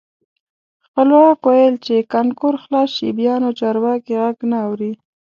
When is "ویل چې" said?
1.47-1.95